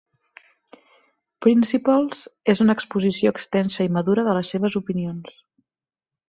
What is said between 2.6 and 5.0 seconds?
una exposició extensa i madura de les seves